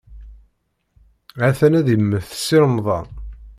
Ha-t-an 1.39 1.77
ad 1.79 1.87
immet 1.95 2.29
Si 2.43 2.57
Remḍan. 2.63 3.07